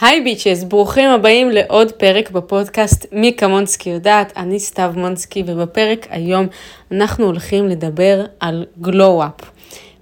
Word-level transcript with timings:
היי 0.00 0.20
ביצ'ס, 0.20 0.64
ברוכים 0.64 1.10
הבאים 1.10 1.50
לעוד 1.50 1.92
פרק 1.92 2.30
בפודקאסט 2.30 3.06
מי 3.12 3.36
כמונסקי 3.36 3.90
יודעת, 3.90 4.32
אני 4.36 4.60
סתיו 4.60 4.92
מונסקי 4.96 5.42
ובפרק 5.46 6.06
היום 6.10 6.46
אנחנו 6.92 7.26
הולכים 7.26 7.68
לדבר 7.68 8.24
על 8.40 8.66
גלו-אפ. 8.80 9.50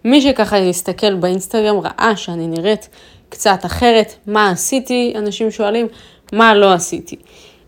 מי 0.04 0.20
שככה 0.20 0.58
יסתכל 0.58 1.14
באינסטגרם 1.14 1.78
ראה 1.78 2.12
שאני 2.16 2.46
נראית 2.46 2.88
קצת 3.28 3.58
אחרת, 3.66 4.14
מה 4.26 4.50
עשיתי, 4.50 5.12
אנשים 5.16 5.50
שואלים, 5.50 5.86
מה 6.32 6.54
לא 6.54 6.72
עשיתי. 6.72 7.16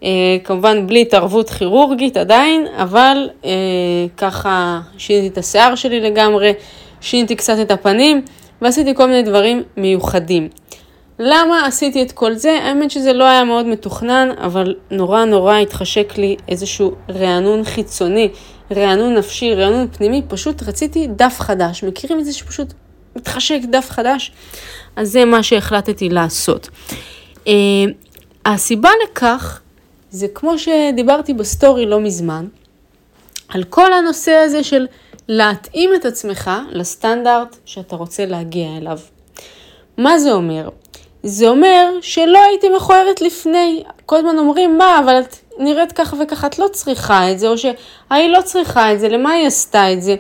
Uh, 0.01 0.05
כמובן 0.45 0.87
בלי 0.87 1.03
התערבות 1.03 1.51
כירורגית 1.51 2.17
עדיין, 2.17 2.67
אבל 2.77 3.29
uh, 3.43 3.47
ככה 4.17 4.81
שיניתי 4.99 5.29
את 5.29 5.39
השיער 5.39 5.75
שלי 5.75 6.01
לגמרי, 6.01 6.53
שיניתי 7.01 7.37
קצת 7.37 7.57
את 7.63 7.71
הפנים 7.71 8.23
ועשיתי 8.63 8.95
כל 8.95 9.07
מיני 9.07 9.23
דברים 9.23 9.63
מיוחדים. 9.77 10.49
למה 11.23 11.67
עשיתי 11.67 12.03
את 12.03 12.13
כל 12.13 12.35
זה? 12.35 12.53
האמת 12.53 12.91
שזה 12.91 13.13
לא 13.13 13.25
היה 13.25 13.45
מאוד 13.45 13.67
מתוכנן, 13.67 14.29
אבל 14.37 14.75
נורא 14.91 15.25
נורא 15.25 15.57
התחשק 15.57 16.19
לי 16.19 16.37
איזשהו 16.49 16.93
רענון 17.09 17.65
חיצוני, 17.65 18.29
רענון 18.71 19.15
נפשי, 19.15 19.55
רענון 19.55 19.87
פנימי, 19.93 20.23
פשוט 20.29 20.63
רציתי 20.63 21.07
דף 21.07 21.37
חדש. 21.39 21.85
מכירים 21.85 22.19
את 22.19 22.25
זה 22.25 22.33
שפשוט 22.33 22.73
מתחשק 23.17 23.61
דף 23.71 23.87
חדש? 23.91 24.33
אז 24.97 25.11
זה 25.11 25.25
מה 25.25 25.43
שהחלטתי 25.43 26.09
לעשות. 26.09 26.69
Uh, 27.37 27.49
הסיבה 28.47 28.91
לכך 29.05 29.61
זה 30.11 30.27
כמו 30.35 30.59
שדיברתי 30.59 31.35
בסטורי 31.35 31.87
לא 31.87 32.01
מזמן, 32.01 32.47
על 33.49 33.65
כל 33.65 33.93
הנושא 33.93 34.33
הזה 34.33 34.65
של 34.65 34.87
להתאים 35.29 35.91
את 35.95 36.05
עצמך 36.05 36.51
לסטנדרט 36.71 37.57
שאתה 37.65 37.97
רוצה 37.97 38.27
להגיע 38.27 38.77
אליו. 38.77 38.99
מה 39.99 40.19
זה 40.19 40.33
אומר? 40.33 40.69
זה 41.23 41.49
אומר 41.49 41.91
שלא 42.01 42.39
הייתי 42.49 42.69
מכוערת 42.69 43.21
לפני. 43.21 43.83
כל 44.07 44.17
הזמן 44.17 44.39
אומרים, 44.39 44.79
מה, 44.79 44.99
אבל 45.05 45.21
את 45.21 45.37
נראית 45.59 45.93
ככה 45.93 46.17
וככה, 46.23 46.47
את 46.47 46.59
לא 46.59 46.69
צריכה 46.73 47.31
את 47.31 47.39
זה, 47.39 47.49
או 47.49 47.59
שהיא 47.59 48.29
לא 48.29 48.41
צריכה 48.45 48.93
את 48.93 49.01
זה, 49.01 49.09
למה 49.09 49.31
היא 49.31 49.47
עשתה 49.47 49.93
את 49.93 50.03
זה? 50.03 50.17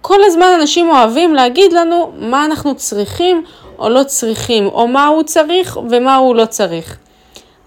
כל 0.00 0.24
הזמן 0.24 0.46
אנשים 0.60 0.90
אוהבים 0.90 1.34
להגיד 1.34 1.72
לנו 1.72 2.12
מה 2.16 2.44
אנחנו 2.44 2.74
צריכים 2.74 3.44
או 3.78 3.88
לא 3.88 4.02
צריכים, 4.02 4.66
או 4.66 4.88
מה 4.88 5.06
הוא 5.06 5.22
צריך 5.22 5.78
ומה 5.90 6.16
הוא 6.16 6.34
לא 6.34 6.44
צריך. 6.44 6.96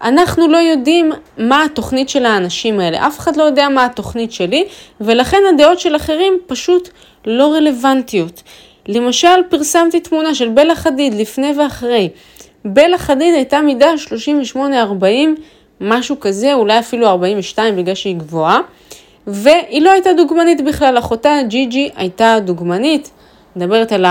אנחנו 0.02 0.48
לא 0.48 0.56
יודעים 0.56 1.12
מה 1.38 1.64
התוכנית 1.64 2.08
של 2.08 2.26
האנשים 2.26 2.80
האלה, 2.80 3.06
אף 3.06 3.18
אחד 3.18 3.36
לא 3.36 3.42
יודע 3.42 3.68
מה 3.68 3.84
התוכנית 3.84 4.32
שלי, 4.32 4.64
ולכן 5.00 5.42
הדעות 5.54 5.80
של 5.80 5.96
אחרים 5.96 6.38
פשוט 6.46 6.88
לא 7.26 7.52
רלוונטיות. 7.52 8.42
למשל, 8.88 9.42
פרסמתי 9.48 10.00
תמונה 10.00 10.34
של 10.34 10.48
בלה 10.48 10.74
חדיד 10.74 11.14
לפני 11.14 11.52
ואחרי. 11.58 12.08
בלה 12.64 12.98
חדיד 12.98 13.34
הייתה 13.34 13.60
מידה 13.60 13.90
38-40, 14.56 14.58
משהו 15.80 16.20
כזה, 16.20 16.54
אולי 16.54 16.78
אפילו 16.78 17.06
42 17.06 17.76
בגלל 17.76 17.94
שהיא 17.94 18.16
גבוהה, 18.16 18.60
והיא 19.26 19.82
לא 19.82 19.90
הייתה 19.90 20.12
דוגמנית 20.12 20.64
בכלל, 20.64 20.98
אחותה 20.98 21.38
ג'י 21.48 21.66
ג'י 21.66 21.90
הייתה 21.96 22.36
דוגמנית, 22.44 23.10
מדברת 23.56 23.92
על 23.92 24.06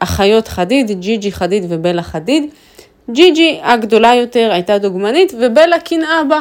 האחיות 0.00 0.48
חדיד, 0.48 1.00
ג'י 1.00 1.16
ג'י 1.16 1.32
חדיד 1.32 1.64
ובלה 1.68 2.02
חדיד. 2.02 2.50
ג'י 3.10 3.30
ג'י 3.30 3.60
הגדולה 3.62 4.14
יותר 4.14 4.50
הייתה 4.52 4.78
דוגמנית 4.78 5.32
ובלה 5.40 5.78
קנאה 5.78 6.24
בה. 6.28 6.40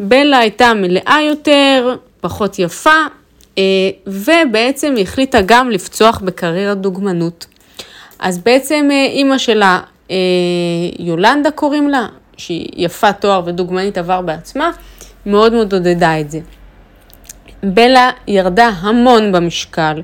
בלה 0.00 0.38
הייתה 0.38 0.74
מלאה 0.74 1.18
יותר, 1.22 1.96
פחות 2.20 2.58
יפה, 2.58 2.90
אה, 3.58 3.62
ובעצם 4.06 4.94
היא 4.96 5.02
החליטה 5.02 5.38
גם 5.46 5.70
לפצוח 5.70 6.18
בקריירת 6.18 6.78
דוגמנות. 6.78 7.46
אז 8.18 8.38
בעצם 8.38 8.88
אה, 8.92 9.04
אימא 9.04 9.38
שלה 9.38 9.80
יולנדה 10.98 11.50
קוראים 11.50 11.88
לה, 11.88 12.06
שהיא 12.36 12.68
יפה 12.76 13.12
תואר 13.12 13.42
ודוגמנית 13.46 13.98
עבר 13.98 14.20
בעצמה, 14.20 14.70
מאוד 15.26 15.52
מאוד 15.52 15.72
עודדה 15.72 16.20
את 16.20 16.30
זה. 16.30 16.40
בלה 17.62 18.10
ירדה 18.28 18.68
המון 18.68 19.32
במשקל, 19.32 20.02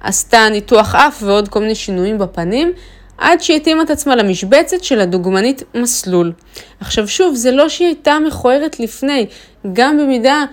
עשתה 0.00 0.48
ניתוח 0.50 0.94
אף 0.94 1.22
ועוד 1.22 1.48
כל 1.48 1.60
מיני 1.60 1.74
שינויים 1.74 2.18
בפנים, 2.18 2.72
עד 3.18 3.40
שהיא 3.40 3.56
התאימה 3.56 3.82
את 3.82 3.90
עצמה 3.90 4.16
למשבצת 4.16 4.84
של 4.84 5.00
הדוגמנית 5.00 5.62
מסלול. 5.74 6.32
עכשיו 6.80 7.08
שוב, 7.08 7.34
זה 7.34 7.50
לא 7.50 7.68
שהיא 7.68 7.88
הייתה 7.88 8.18
מכוערת 8.18 8.80
לפני, 8.80 9.26
גם 9.72 9.98
במידה 9.98 10.44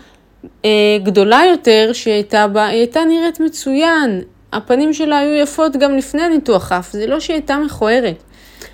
אה, 0.65 0.69
גדולה 1.03 1.41
יותר 1.49 1.89
שהיא 1.93 2.13
הייתה 2.13 2.47
בה, 2.47 2.65
היא 2.65 2.77
הייתה 2.77 2.99
נראית 3.05 3.39
מצוין. 3.39 4.21
הפנים 4.53 4.93
שלה 4.93 5.17
היו 5.17 5.33
יפות 5.33 5.75
גם 5.75 5.97
לפני 5.97 6.21
הניתוח 6.21 6.71
אף, 6.71 6.91
זה 6.91 7.07
לא 7.07 7.19
שהיא 7.19 7.35
הייתה 7.35 7.57
מכוערת. 7.57 8.23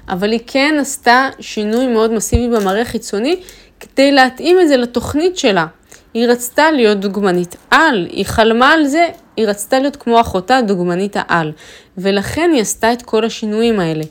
אבל 0.10 0.32
היא 0.32 0.40
כן 0.48 0.76
עשתה 0.80 1.30
שינוי 1.40 1.88
מאוד 1.88 2.14
מסיבי 2.14 2.48
במראה 2.48 2.86
חיצוני 2.86 3.36
כדי 3.80 4.12
להתאים 4.12 4.60
את 4.62 4.68
זה 4.68 4.78
לתוכנית 4.78 5.38
שלה. 5.38 5.66
היא 6.14 6.28
רצתה 6.28 6.72
להיות 6.72 7.00
דוגמנית 7.00 7.56
על, 7.72 8.08
היא 8.10 8.26
חלמה 8.26 8.72
על 8.72 8.86
זה, 8.86 9.08
היא 9.38 9.48
רצתה 9.48 9.80
להיות 9.80 9.96
כמו 9.96 10.22
אחותה 10.22 10.60
דוגמנית 10.62 11.16
העל, 11.20 11.52
ולכן 11.98 12.50
היא 12.54 12.62
עשתה 12.62 12.94
את 12.94 13.02
כל 13.02 13.26
השינויים 13.26 13.80
האלה. 13.80 14.04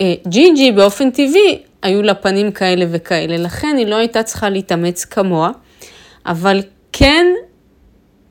אה, 0.00 0.14
ג'י 0.28 0.52
ג'י 0.56 0.72
באופן 0.72 1.10
טבעי 1.10 1.58
היו 1.82 2.02
לה 2.02 2.14
פנים 2.14 2.52
כאלה 2.52 2.84
וכאלה, 2.90 3.36
לכן 3.36 3.76
היא 3.78 3.86
לא 3.86 3.96
הייתה 3.96 4.22
צריכה 4.22 4.50
להתאמץ 4.50 5.04
כמוה, 5.04 5.50
אבל 6.26 6.62
כן, 6.92 7.26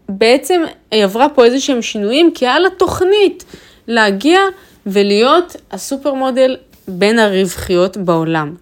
בעצם 0.09 0.61
היא 0.91 1.03
עברה 1.03 1.29
פה 1.29 1.45
איזה 1.45 1.59
שהם 1.59 1.81
שינויים, 1.81 2.31
כי 2.35 2.47
היה 2.47 2.59
לה 2.59 2.69
תוכנית 2.69 3.43
להגיע 3.87 4.39
ולהיות 4.85 5.55
הסופר 5.71 6.13
מודל 6.13 6.57
בין 6.87 7.19
הרווחיות 7.19 7.97
בעולם. 7.97 8.55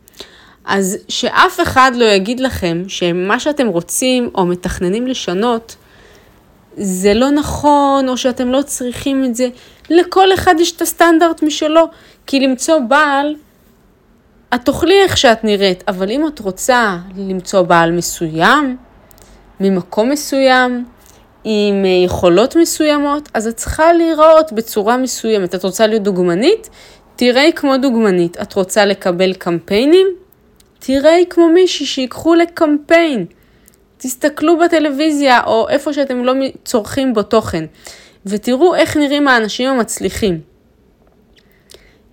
אז 0.65 0.97
שאף 1.09 1.59
אחד 1.61 1.91
לא 1.95 2.05
יגיד 2.05 2.39
לכם 2.39 2.83
שמה 2.87 3.39
שאתם 3.39 3.67
רוצים 3.67 4.29
או 4.35 4.45
מתכננים 4.45 5.07
לשנות, 5.07 5.75
זה 6.77 7.13
לא 7.13 7.31
נכון, 7.31 8.09
או 8.09 8.17
שאתם 8.17 8.51
לא 8.51 8.61
צריכים 8.61 9.25
את 9.25 9.35
זה. 9.35 9.47
לכל 9.89 10.33
אחד 10.33 10.55
יש 10.59 10.71
את 10.71 10.81
הסטנדרט 10.81 11.43
משלו, 11.43 11.85
כי 12.27 12.39
למצוא 12.39 12.79
בעל, 12.79 13.35
את 14.55 14.65
תאכלי 14.65 15.01
איך 15.03 15.17
שאת 15.17 15.43
נראית, 15.43 15.83
אבל 15.87 16.11
אם 16.11 16.27
את 16.27 16.39
רוצה 16.39 16.97
למצוא 17.17 17.61
בעל 17.61 17.91
מסוים, 17.91 18.77
ממקום 19.59 20.09
מסוים, 20.09 20.85
עם 21.43 21.85
יכולות 22.05 22.55
מסוימות, 22.55 23.29
אז 23.33 23.47
את 23.47 23.57
צריכה 23.57 23.93
להיראות 23.93 24.51
בצורה 24.51 24.97
מסוימת. 24.97 25.55
את 25.55 25.63
רוצה 25.63 25.87
להיות 25.87 26.03
דוגמנית? 26.03 26.69
תראי 27.15 27.51
כמו 27.55 27.77
דוגמנית. 27.77 28.37
את 28.41 28.53
רוצה 28.53 28.85
לקבל 28.85 29.33
קמפיינים? 29.33 30.07
תראי 30.79 31.25
כמו 31.29 31.49
מישהי 31.49 31.85
שיקחו 31.85 32.35
לקמפיין. 32.35 33.25
תסתכלו 33.97 34.59
בטלוויזיה 34.59 35.43
או 35.45 35.69
איפה 35.69 35.93
שאתם 35.93 36.23
לא 36.23 36.33
צורכים 36.65 37.13
בו 37.13 37.23
תוכן, 37.23 37.65
ותראו 38.25 38.75
איך 38.75 38.97
נראים 38.97 39.27
האנשים 39.27 39.69
המצליחים. 39.69 40.41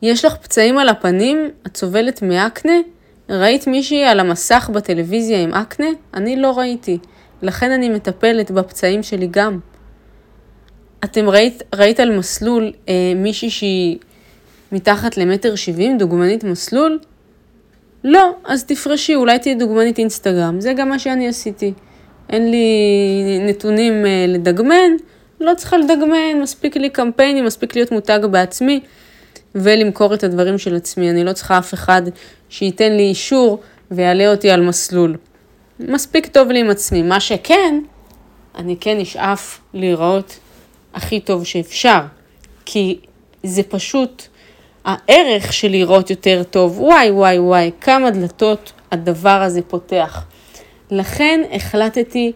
יש 0.02 0.24
לך 0.24 0.36
פצעים 0.36 0.78
על 0.78 0.88
הפנים? 0.88 1.50
את 1.66 1.76
סובלת 1.76 2.22
מאקנה? 2.22 2.72
ראית 3.28 3.66
מישהי 3.66 4.04
על 4.04 4.20
המסך 4.20 4.70
בטלוויזיה 4.72 5.42
עם 5.42 5.54
אקנה? 5.54 5.86
אני 6.14 6.36
לא 6.36 6.58
ראיתי. 6.58 6.98
לכן 7.42 7.70
אני 7.70 7.88
מטפלת 7.88 8.50
בפצעים 8.50 9.02
שלי 9.02 9.28
גם. 9.30 9.58
אתם 11.04 11.28
ראית, 11.28 11.62
ראית 11.74 12.00
על 12.00 12.18
מסלול 12.18 12.72
אה, 12.88 13.12
מישהי 13.16 13.50
שהיא 13.50 13.98
מתחת 14.72 15.16
למטר 15.16 15.54
שבעים, 15.54 15.98
דוגמנית 15.98 16.44
מסלול? 16.44 16.98
לא, 18.04 18.30
אז 18.44 18.64
תפרשי, 18.64 19.14
אולי 19.14 19.38
תהיה 19.38 19.54
דוגמנית 19.54 19.98
אינסטגרם. 19.98 20.60
זה 20.60 20.72
גם 20.72 20.88
מה 20.88 20.98
שאני 20.98 21.28
עשיתי. 21.28 21.72
אין 22.30 22.50
לי 22.50 23.38
נתונים 23.46 24.06
אה, 24.06 24.24
לדגמן, 24.28 24.92
לא 25.40 25.54
צריכה 25.54 25.76
לדגמן, 25.78 26.40
מספיק 26.42 26.76
לי 26.76 26.90
קמפיינים, 26.90 27.44
מספיק 27.44 27.76
להיות 27.76 27.92
מותג 27.92 28.20
בעצמי 28.30 28.80
ולמכור 29.54 30.14
את 30.14 30.24
הדברים 30.24 30.58
של 30.58 30.76
עצמי. 30.76 31.10
אני 31.10 31.24
לא 31.24 31.32
צריכה 31.32 31.58
אף 31.58 31.74
אחד 31.74 32.02
שייתן 32.48 32.92
לי 32.92 33.02
אישור 33.02 33.60
ויעלה 33.90 34.30
אותי 34.30 34.50
על 34.50 34.60
מסלול. 34.60 35.16
מספיק 35.80 36.26
טוב 36.26 36.50
לי 36.50 36.60
עם 36.60 36.70
עצמי. 36.70 37.02
מה 37.02 37.20
שכן, 37.20 37.80
אני 38.54 38.76
כן 38.80 39.00
אשאף 39.00 39.60
להיראות 39.74 40.38
הכי 40.94 41.20
טוב 41.20 41.44
שאפשר, 41.44 42.00
כי 42.64 42.98
זה 43.42 43.62
פשוט 43.62 44.22
הערך 44.84 45.52
של 45.52 45.68
לראות 45.68 46.10
יותר 46.10 46.42
טוב, 46.50 46.80
וואי 46.80 47.10
וואי 47.10 47.38
וואי, 47.38 47.70
כמה 47.80 48.10
דלתות 48.10 48.72
הדבר 48.92 49.42
הזה 49.42 49.62
פותח. 49.62 50.24
לכן 50.90 51.40
החלטתי 51.52 52.32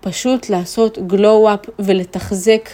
פשוט 0.00 0.50
לעשות 0.50 0.98
גלו-אפ 1.06 1.60
ולתחזק 1.78 2.68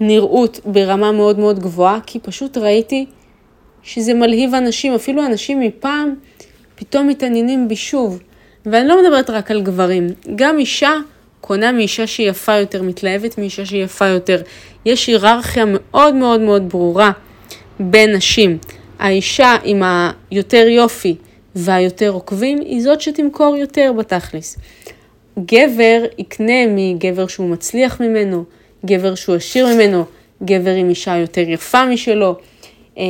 נראות 0.00 0.60
ברמה 0.64 1.12
מאוד 1.12 1.38
מאוד 1.38 1.58
גבוהה, 1.58 1.98
כי 2.06 2.18
פשוט 2.18 2.58
ראיתי 2.58 3.06
שזה 3.82 4.14
מלהיב 4.14 4.54
אנשים, 4.54 4.94
אפילו 4.94 5.26
אנשים 5.26 5.60
מפעם 5.60 6.14
פתאום 6.74 7.08
מתעניינים 7.08 7.68
בי 7.68 7.76
שוב. 7.76 8.20
ואני 8.66 8.88
לא 8.88 9.02
מדברת 9.02 9.30
רק 9.30 9.50
על 9.50 9.62
גברים, 9.62 10.06
גם 10.34 10.58
אישה 10.58 10.92
קונה 11.40 11.72
מאישה 11.72 12.06
שהיא 12.06 12.30
יפה 12.30 12.56
יותר, 12.56 12.82
מתלהבת 12.82 13.38
מאישה 13.38 13.66
שהיא 13.66 13.84
יפה 13.84 14.06
יותר. 14.06 14.42
יש 14.84 15.06
היררכיה 15.06 15.64
מאוד 15.66 16.14
מאוד 16.14 16.40
מאוד 16.40 16.68
ברורה 16.68 17.10
בין 17.80 18.12
נשים. 18.12 18.58
האישה 18.98 19.56
עם 19.64 19.82
היותר 20.30 20.68
יופי 20.68 21.16
והיותר 21.54 22.08
עוקבים, 22.08 22.60
היא 22.60 22.82
זאת 22.82 23.00
שתמכור 23.00 23.56
יותר 23.56 23.92
בתכלס. 23.98 24.58
גבר 25.38 26.04
יקנה 26.18 26.66
מגבר 26.68 27.26
שהוא 27.26 27.48
מצליח 27.48 28.00
ממנו, 28.00 28.44
גבר 28.86 29.14
שהוא 29.14 29.34
עשיר 29.36 29.66
ממנו, 29.74 30.04
גבר 30.42 30.70
עם 30.70 30.88
אישה 30.88 31.16
יותר 31.16 31.48
יפה 31.48 31.86
משלו, 31.86 32.34
אה, 32.98 33.04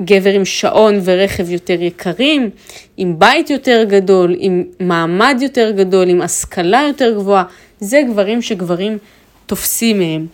גבר 0.00 0.30
עם 0.30 0.44
שעון 0.44 1.00
ורכב 1.04 1.50
יותר 1.50 1.82
יקרים, 1.82 2.50
עם 2.96 3.18
בית 3.18 3.50
יותר 3.50 3.84
גדול, 3.88 4.36
עם 4.38 4.64
מעמד 4.80 5.38
יותר 5.40 5.70
גדול, 5.70 6.08
עם 6.08 6.22
השכלה 6.22 6.84
יותר 6.88 7.14
גבוהה, 7.14 7.44
זה 7.80 8.02
גברים 8.10 8.42
שגברים 8.42 8.98
תופסים 9.46 9.98
מהם. 9.98 10.26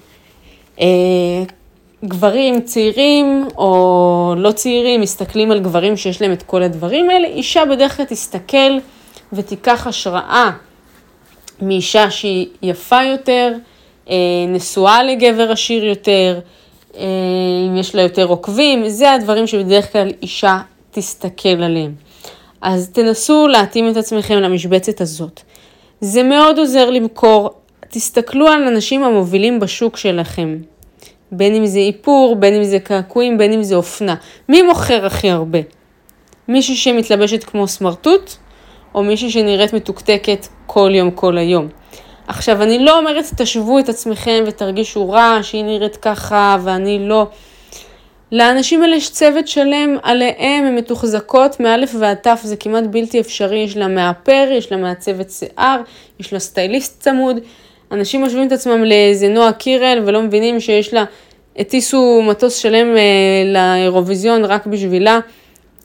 גברים 2.05 2.61
צעירים 2.61 3.49
או 3.57 4.35
לא 4.37 4.53
צעירים 4.53 5.01
מסתכלים 5.01 5.51
על 5.51 5.61
גברים 5.61 5.97
שיש 5.97 6.23
להם 6.23 6.33
את 6.33 6.43
כל 6.43 6.63
הדברים 6.63 7.11
האלה, 7.11 7.29
אישה 7.29 7.65
בדרך 7.65 7.97
כלל 7.97 8.07
תסתכל 8.07 8.79
ותיקח 9.33 9.87
השראה 9.87 10.51
מאישה 11.63 12.11
שהיא 12.11 12.47
יפה 12.63 13.03
יותר, 13.05 13.53
אה, 14.11 14.17
נשואה 14.49 15.03
לגבר 15.03 15.51
עשיר 15.51 15.85
יותר, 15.85 16.41
אה, 16.97 17.03
אם 17.69 17.77
יש 17.77 17.95
לה 17.95 18.03
יותר 18.03 18.27
עוקבים, 18.27 18.89
זה 18.89 19.13
הדברים 19.13 19.47
שבדרך 19.47 19.93
כלל 19.93 20.09
אישה 20.23 20.59
תסתכל 20.91 21.49
עליהם. 21.49 21.95
אז 22.63 22.89
תנסו 22.93 23.49
להתאים 23.49 23.91
את 23.91 23.97
עצמכם 23.97 24.35
למשבצת 24.35 25.01
הזאת. 25.01 25.41
זה 26.01 26.23
מאוד 26.23 26.59
עוזר 26.59 26.91
למכור. 26.91 27.51
תסתכלו 27.89 28.49
על 28.49 28.63
אנשים 28.63 29.05
המובילים 29.05 29.61
בשוק 29.61 29.97
שלכם. 29.97 30.57
בין 31.33 31.55
אם 31.55 31.67
זה 31.67 31.79
איפור, 31.79 32.37
בין 32.37 32.55
אם 32.55 32.65
זה 32.65 32.79
קעקועים, 32.79 33.39
בין 33.39 33.53
אם 33.53 33.63
זה 33.63 33.75
אופנה. 33.75 34.15
מי 34.49 34.63
מוכר 34.63 35.07
הכי 35.07 35.31
הרבה? 35.31 35.59
מישהי 36.49 36.77
שמתלבשת 36.77 37.45
כמו 37.45 37.69
סמרטוט, 37.69 38.33
או 38.95 39.05
מישהי 39.05 39.31
שנראית 39.31 39.73
מתוקתקת 39.73 40.47
כל 40.67 40.91
יום, 40.95 41.11
כל 41.11 41.39
היום. 41.39 41.69
עכשיו, 42.27 42.63
אני 42.63 42.79
לא 42.79 42.99
אומרת 42.99 43.25
תשוו 43.37 43.79
את 43.79 43.89
עצמכם 43.89 44.45
ותרגישו 44.47 45.11
רע 45.11 45.39
שהיא 45.43 45.65
נראית 45.65 45.97
ככה 45.97 46.57
ואני 46.65 47.09
לא. 47.09 47.27
לאנשים 48.33 48.83
האלה 48.83 48.97
יש 48.97 49.11
צוות 49.11 49.49
שלם 49.49 49.97
עליהם, 50.03 50.65
הן 50.65 50.75
מתוחזקות 50.75 51.61
מאלף 51.61 51.95
ועד 51.99 52.17
תף, 52.17 52.41
זה 52.43 52.57
כמעט 52.57 52.85
בלתי 52.85 53.21
אפשרי, 53.21 53.59
יש 53.59 53.77
לה 53.77 53.89
מאפר, 53.89 54.49
יש 54.51 54.73
לה 54.73 54.79
מעצבת 54.79 55.31
שיער, 55.31 55.81
יש 56.21 56.33
לה 56.33 56.39
סטייליסט 56.39 57.01
צמוד. 57.01 57.37
אנשים 57.93 58.25
משווים 58.25 58.47
את 58.47 58.53
עצמם 58.53 58.85
לאיזה 58.85 59.29
נועה 59.29 59.53
קירל 59.53 60.03
ולא 60.07 60.23
מבינים 60.23 60.61
שיש 60.61 60.95
לה, 60.95 61.05
הטיסו 61.57 62.23
מטוס 62.29 62.57
שלם 62.57 62.97
אה, 62.97 63.03
לאירוויזיון 63.53 64.45
רק 64.45 64.67
בשבילה, 64.67 65.19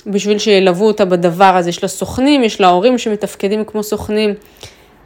בשביל 0.07 0.37
שילוו 0.37 0.85
אותה 0.85 1.05
בדבר 1.05 1.55
הזה. 1.57 1.69
יש 1.69 1.83
לה 1.83 1.89
סוכנים, 1.89 2.43
יש 2.43 2.61
לה 2.61 2.67
הורים 2.67 2.97
שמתפקדים 2.97 3.65
כמו 3.65 3.83
סוכנים. 3.83 4.33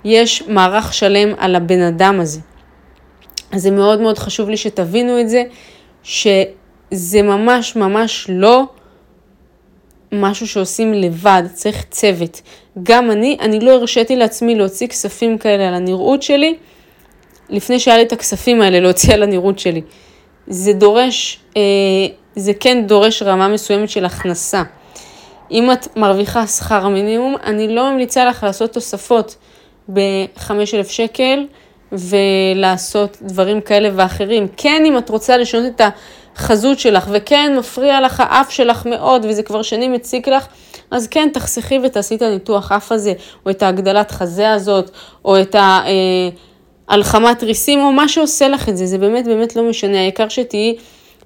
יש 0.05 0.43
מערך 0.47 0.93
שלם 0.93 1.33
על 1.37 1.55
הבן 1.55 1.81
אדם 1.81 2.19
הזה. 2.19 2.39
אז 3.51 3.61
זה 3.61 3.71
מאוד 3.71 4.01
מאוד 4.01 4.17
חשוב 4.17 4.49
לי 4.49 4.57
שתבינו 4.57 5.19
את 5.19 5.29
זה, 5.29 5.43
שזה 6.03 7.21
ממש 7.21 7.75
ממש 7.75 8.27
לא 8.29 8.63
משהו 10.11 10.47
שעושים 10.47 10.93
לבד, 10.93 11.43
צריך 11.53 11.85
צוות. 11.89 12.41
גם 12.83 13.11
אני, 13.11 13.37
אני 13.39 13.59
לא 13.59 13.71
הרשיתי 13.71 14.15
לעצמי 14.15 14.55
להוציא 14.55 14.87
כספים 14.87 15.37
כאלה 15.37 15.67
על 15.67 15.73
הנראות 15.73 16.23
שלי, 16.23 16.55
לפני 17.51 17.79
שהיה 17.79 17.97
לי 17.97 18.03
את 18.03 18.11
הכספים 18.11 18.61
האלה 18.61 18.79
להוציא 18.79 19.13
על 19.13 19.23
הנראות 19.23 19.59
שלי. 19.59 19.81
זה 20.47 20.73
דורש, 20.73 21.39
אה, 21.57 21.61
זה 22.35 22.51
כן 22.59 22.83
דורש 22.87 23.23
רמה 23.23 23.47
מסוימת 23.47 23.89
של 23.89 24.05
הכנסה. 24.05 24.63
אם 25.51 25.71
את 25.71 25.97
מרוויחה 25.97 26.47
שכר 26.47 26.85
המינימום, 26.85 27.35
אני 27.43 27.75
לא 27.75 27.91
ממליצה 27.91 28.25
לך 28.25 28.43
לעשות 28.43 28.73
תוספות. 28.73 29.35
ב-5,000 29.93 30.89
שקל 30.89 31.45
ולעשות 31.91 33.17
דברים 33.21 33.61
כאלה 33.61 33.89
ואחרים. 33.95 34.47
כן, 34.57 34.83
אם 34.85 34.97
את 34.97 35.09
רוצה 35.09 35.37
לשנות 35.37 35.65
את 35.75 35.81
החזות 36.35 36.79
שלך, 36.79 37.07
וכן 37.11 37.55
מפריע 37.57 38.01
לך 38.01 38.23
האף 38.25 38.51
שלך 38.51 38.85
מאוד, 38.85 39.25
וזה 39.25 39.43
כבר 39.43 39.61
שנים 39.61 39.93
מציק 39.93 40.27
לך, 40.27 40.47
אז 40.91 41.07
כן, 41.07 41.29
תחסכי 41.33 41.79
ותעשי 41.83 42.15
את 42.15 42.21
הניתוח 42.21 42.71
אף 42.71 42.91
הזה, 42.91 43.13
או 43.45 43.51
את 43.51 43.63
ההגדלת 43.63 44.11
חזה 44.11 44.51
הזאת, 44.51 44.91
או 45.25 45.41
את 45.41 45.55
ההלחמת 46.91 47.43
ריסים, 47.43 47.79
או 47.79 47.91
מה 47.91 48.07
שעושה 48.07 48.47
לך 48.47 48.69
את 48.69 48.77
זה, 48.77 48.85
זה 48.85 48.97
באמת 48.97 49.25
באמת 49.25 49.55
לא 49.55 49.69
משנה, 49.69 49.99
העיקר 49.99 50.29
שתהיי 50.29 50.75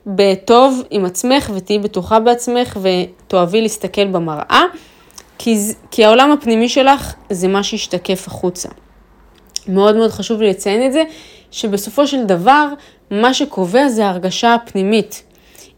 בטוב 0.07 0.83
עם 0.89 1.06
עצמך 1.06 1.51
ותהיי 1.56 1.79
בטוחה 1.79 2.19
בעצמך 2.19 2.77
ותאהבי 2.81 3.62
להסתכל 3.62 4.06
במראה. 4.06 4.63
כי, 5.38 5.57
כי 5.91 6.06
העולם 6.06 6.31
הפנימי 6.31 6.69
שלך 6.69 7.13
זה 7.29 7.47
מה 7.47 7.63
שישתקף 7.63 8.27
החוצה. 8.27 8.69
מאוד 9.67 9.95
מאוד 9.95 10.12
חשוב 10.12 10.41
לי 10.41 10.50
לציין 10.50 10.85
את 10.85 10.94
זה, 10.94 11.03
שבסופו 11.51 12.07
של 12.07 12.23
דבר, 12.23 12.67
מה 13.12 13.33
שקובע 13.33 13.89
זה 13.89 14.06
ההרגשה 14.06 14.53
הפנימית. 14.53 15.23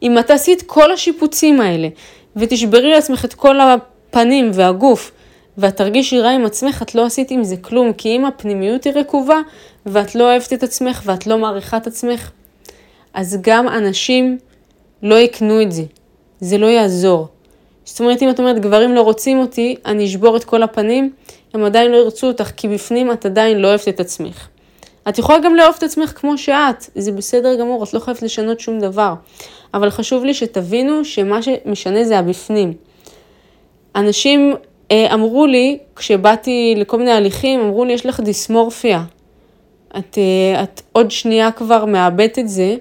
אם 0.03 0.19
את 0.19 0.31
עשית 0.31 0.61
כל 0.61 0.91
השיפוצים 0.91 1.61
האלה, 1.61 1.87
ותשברי 2.35 2.91
לעצמך 2.91 3.25
את 3.25 3.33
כל 3.33 3.57
הפנים 3.59 4.51
והגוף, 4.53 5.11
ואת 5.57 5.77
תרגישי 5.77 6.19
רע 6.19 6.29
עם 6.29 6.45
עצמך, 6.45 6.81
את 6.81 6.95
לא 6.95 7.05
עשית 7.05 7.31
עם 7.31 7.43
זה 7.43 7.57
כלום, 7.57 7.93
כי 7.93 8.09
אם 8.09 8.25
הפנימיות 8.25 8.83
היא 8.83 8.93
רקובה, 8.93 9.37
ואת 9.87 10.15
לא 10.15 10.23
אוהבת 10.23 10.53
את 10.53 10.63
עצמך, 10.63 11.01
ואת 11.05 11.27
לא 11.27 11.37
מעריכה 11.37 11.77
את 11.77 11.87
עצמך, 11.87 12.31
אז 13.13 13.37
גם 13.41 13.67
אנשים 13.67 14.37
לא 15.03 15.15
יקנו 15.15 15.61
את 15.61 15.71
זה. 15.71 15.83
זה 16.39 16.57
לא 16.57 16.65
יעזור. 16.65 17.27
זאת 17.85 17.99
אומרת, 17.99 18.23
אם 18.23 18.29
את 18.29 18.39
אומרת, 18.39 18.59
גברים 18.59 18.95
לא 18.95 19.01
רוצים 19.01 19.39
אותי, 19.39 19.75
אני 19.85 20.05
אשבור 20.05 20.37
את 20.37 20.43
כל 20.43 20.63
הפנים, 20.63 21.13
הם 21.53 21.63
עדיין 21.63 21.91
לא 21.91 21.97
ירצו 21.97 22.27
אותך, 22.27 22.51
כי 22.57 22.67
בפנים 22.67 23.11
את 23.11 23.25
עדיין 23.25 23.57
לא 23.59 23.67
אוהבת 23.67 23.87
את 23.87 23.99
עצמך. 23.99 24.47
את 25.09 25.17
יכולה 25.17 25.39
גם 25.39 25.55
לאהוב 25.55 25.75
את 25.77 25.83
עצמך 25.83 26.13
כמו 26.15 26.37
שאת, 26.37 26.85
זה 26.95 27.11
בסדר 27.11 27.55
גמור, 27.55 27.83
את 27.83 27.93
לא 27.93 27.99
חייבת 27.99 28.21
לשנות 28.21 28.59
שום 28.59 28.79
דבר. 28.79 29.13
אבל 29.73 29.89
חשוב 29.89 30.25
לי 30.25 30.33
שתבינו 30.33 31.05
שמה 31.05 31.39
שמשנה 31.41 32.03
זה 32.03 32.19
הבפנים. 32.19 32.73
אנשים 33.95 34.53
אה, 34.91 35.13
אמרו 35.13 35.45
לי, 35.45 35.77
כשבאתי 35.95 36.73
לכל 36.77 36.97
מיני 36.97 37.11
הליכים, 37.11 37.59
אמרו 37.59 37.85
לי, 37.85 37.93
יש 37.93 38.05
לך 38.05 38.19
דיסמורפיה. 38.19 39.03
את, 39.97 40.17
אה, 40.17 40.63
את 40.63 40.81
עוד 40.91 41.11
שנייה 41.11 41.51
כבר 41.51 41.85
מאבדת 41.85 42.39
את 42.39 42.49
זה, 42.49 42.75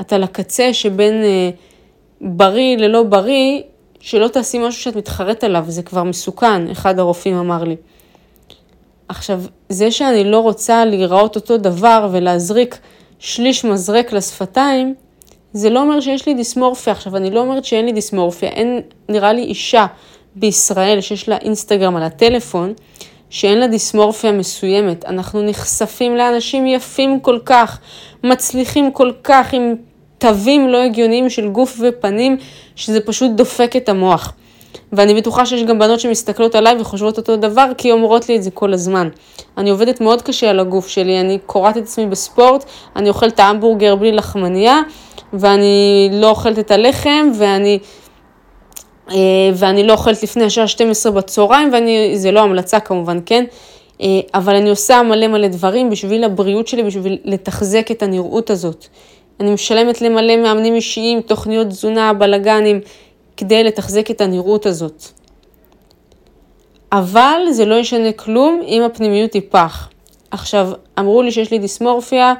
את 0.00 0.12
על 0.12 0.22
הקצה 0.22 0.74
שבין 0.74 1.14
אה, 1.14 1.50
בריא 2.20 2.76
ללא 2.76 3.02
בריא, 3.02 3.62
שלא 4.00 4.28
תעשי 4.28 4.58
משהו 4.58 4.82
שאת 4.82 4.96
מתחרט 4.96 5.44
עליו, 5.44 5.64
זה 5.68 5.82
כבר 5.82 6.02
מסוכן, 6.02 6.70
אחד 6.70 6.98
הרופאים 6.98 7.36
אמר 7.36 7.64
לי. 7.64 7.76
עכשיו, 9.08 9.42
זה 9.68 9.90
שאני 9.90 10.24
לא 10.24 10.38
רוצה 10.38 10.84
להיראות 10.84 11.36
אותו 11.36 11.56
דבר 11.56 12.08
ולהזריק 12.12 12.78
שליש 13.18 13.64
מזרק 13.64 14.12
לשפתיים, 14.12 14.94
זה 15.52 15.70
לא 15.70 15.82
אומר 15.82 16.00
שיש 16.00 16.26
לי 16.26 16.34
דיסמורפיה. 16.34 16.92
עכשיו, 16.92 17.16
אני 17.16 17.30
לא 17.30 17.40
אומרת 17.40 17.64
שאין 17.64 17.84
לי 17.84 17.92
דיסמורפיה, 17.92 18.48
אין, 18.48 18.80
נראה 19.08 19.32
לי 19.32 19.42
אישה 19.42 19.86
בישראל 20.36 21.00
שיש 21.00 21.28
לה 21.28 21.36
אינסטגרם 21.36 21.96
על 21.96 22.02
הטלפון, 22.02 22.72
שאין 23.30 23.58
לה 23.58 23.66
דיסמורפיה 23.66 24.32
מסוימת. 24.32 25.04
אנחנו 25.04 25.42
נחשפים 25.42 26.16
לאנשים 26.16 26.66
יפים 26.66 27.20
כל 27.20 27.38
כך, 27.44 27.78
מצליחים 28.24 28.92
כל 28.92 29.12
כך, 29.24 29.52
עם 29.52 29.74
תווים 30.18 30.68
לא 30.68 30.82
הגיוניים 30.82 31.30
של 31.30 31.48
גוף 31.48 31.80
ופנים, 31.80 32.36
שזה 32.76 33.00
פשוט 33.00 33.30
דופק 33.30 33.76
את 33.76 33.88
המוח. 33.88 34.32
ואני 34.92 35.14
בטוחה 35.14 35.46
שיש 35.46 35.62
גם 35.62 35.78
בנות 35.78 36.00
שמסתכלות 36.00 36.54
עליי 36.54 36.80
וחושבות 36.80 37.16
אותו 37.16 37.36
דבר, 37.36 37.66
כי 37.78 37.92
אומרות 37.92 38.28
לי 38.28 38.36
את 38.36 38.42
זה 38.42 38.50
כל 38.50 38.72
הזמן. 38.72 39.08
אני 39.58 39.70
עובדת 39.70 40.00
מאוד 40.00 40.22
קשה 40.22 40.50
על 40.50 40.60
הגוף 40.60 40.88
שלי, 40.88 41.20
אני 41.20 41.38
קורעת 41.46 41.76
את 41.76 41.82
עצמי 41.82 42.06
בספורט, 42.06 42.64
אני 42.96 43.08
אוכלת 43.08 43.34
את 43.34 43.40
ההמבורגר 43.40 43.94
בלי 43.96 44.12
לחמניה, 44.12 44.80
ואני 45.32 46.10
לא 46.12 46.30
אוכלת 46.30 46.58
את 46.58 46.70
הלחם, 46.70 47.30
ואני, 47.38 47.78
ואני 49.54 49.86
לא 49.86 49.92
אוכלת 49.92 50.22
לפני 50.22 50.44
השעה 50.44 50.68
12 50.68 51.12
בצהריים, 51.12 51.70
וזה 52.14 52.30
לא 52.30 52.40
המלצה 52.40 52.80
כמובן, 52.80 53.18
כן? 53.26 53.44
אה, 54.00 54.06
אבל 54.34 54.54
אני 54.54 54.70
עושה 54.70 55.02
מלא 55.02 55.28
מלא 55.28 55.48
דברים 55.48 55.90
בשביל 55.90 56.24
הבריאות 56.24 56.68
שלי, 56.68 56.82
בשביל 56.82 57.18
לתחזק 57.24 57.90
את 57.90 58.02
הנראות 58.02 58.50
הזאת. 58.50 58.86
אני 59.40 59.50
משלמת 59.50 60.00
למלא 60.02 60.36
מאמנים 60.36 60.74
אישיים, 60.74 61.20
תוכניות 61.20 61.66
תזונה, 61.66 62.12
בלאגנים, 62.12 62.80
כדי 63.36 63.64
לתחזק 63.64 64.10
את 64.10 64.20
הנראות 64.20 64.66
הזאת. 64.66 65.04
אבל 66.92 67.40
זה 67.50 67.64
לא 67.64 67.74
ישנה 67.74 68.12
כלום 68.12 68.60
אם 68.66 68.82
הפנימיות 68.82 69.34
היא 69.34 69.42
פח. 69.50 69.88
עכשיו, 70.30 70.70
אמרו 70.98 71.22
לי 71.22 71.32
שיש 71.32 71.50
לי 71.50 71.58
דיסמורפיה, 71.58 72.34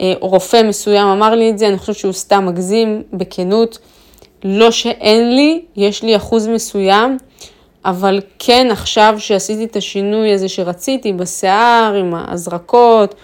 אה, 0.00 0.12
רופא 0.20 0.62
מסוים 0.62 1.08
אמר 1.08 1.34
לי 1.34 1.50
את 1.50 1.58
זה, 1.58 1.68
אני 1.68 1.78
חושבת 1.78 1.96
שהוא 1.96 2.12
סתם 2.12 2.46
מגזים, 2.46 3.02
בכנות. 3.12 3.78
לא 4.44 4.70
שאין 4.70 5.34
לי, 5.36 5.62
יש 5.76 6.02
לי 6.02 6.16
אחוז 6.16 6.48
מסוים, 6.48 7.18
אבל 7.84 8.20
כן 8.38 8.68
עכשיו 8.70 9.14
שעשיתי 9.18 9.64
את 9.64 9.76
השינוי 9.76 10.32
הזה 10.32 10.48
שרציתי 10.48 11.12
בשיער, 11.12 11.94
עם 11.94 12.14
ההזרקות, 12.14 13.14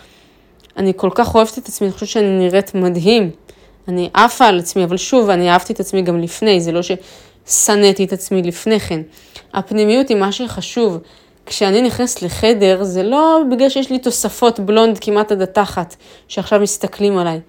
אני 0.77 0.93
כל 0.97 1.11
כך 1.15 1.35
אוהבת 1.35 1.59
את 1.59 1.69
עצמי, 1.69 1.87
אני 1.87 1.93
חושבת 1.93 2.09
שאני 2.09 2.39
נראית 2.39 2.75
מדהים. 2.75 3.31
אני 3.89 4.11
עפה 4.15 4.47
על 4.47 4.59
עצמי, 4.59 4.85
אבל 4.85 4.97
שוב, 4.97 5.31
אני 5.31 5.51
אהבתי 5.51 5.73
את 5.73 5.81
עצמי 5.81 6.03
גם 6.03 6.21
לפני, 6.21 6.61
זה 6.61 6.73
לא 6.73 6.83
ש... 6.83 6.91
שנאתי 7.47 8.05
את 8.05 8.13
עצמי 8.13 8.43
לפני 8.43 8.81
כן. 8.81 9.01
הפנימיות 9.55 10.09
היא 10.09 10.17
מה 10.17 10.33
שחשוב. 10.33 10.99
כשאני 11.47 11.83
נכנסת 11.83 12.23
לחדר, 12.23 12.85
זה 12.85 13.03
לא 13.03 13.41
בגלל 13.51 13.69
שיש 13.69 13.91
לי 13.91 13.99
תוספות 13.99 14.61
בלונד 14.61 14.99
כמעט 14.99 15.33
עד 15.33 15.43
התחת, 15.43 15.97
שעכשיו 16.29 16.61
מסתכלים 16.61 17.19
עליי. 17.19 17.41